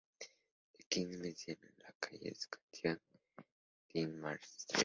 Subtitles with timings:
[0.79, 2.99] The Kinks mencionan la calle en su canción
[3.93, 4.79] "Denmark Street".